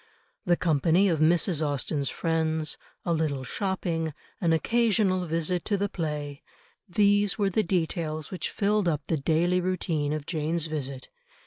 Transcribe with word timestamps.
The 0.47 0.57
company 0.57 1.07
of 1.09 1.19
Mrs. 1.19 1.63
Austen's 1.63 2.09
friends, 2.09 2.79
a 3.05 3.13
little 3.13 3.43
shopping, 3.43 4.15
an 4.41 4.51
occasional 4.51 5.27
visit 5.27 5.63
to 5.65 5.77
the 5.77 5.89
play, 5.89 6.41
these 6.89 7.37
were 7.37 7.51
the 7.51 7.61
details 7.61 8.31
which 8.31 8.49
filled 8.49 8.87
up 8.87 9.03
the 9.05 9.17
daily 9.17 9.61
routine 9.61 10.11
of 10.11 10.25
Jane's 10.25 10.65
visit. 10.65 11.09